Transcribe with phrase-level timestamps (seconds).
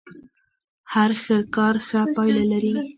[0.93, 2.71] هر ښه کار ښه پايله لري.